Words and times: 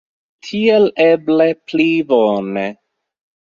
Tiel 0.47 0.85
eble 1.05 1.47
pli 1.69 1.87
bone. 2.15 2.69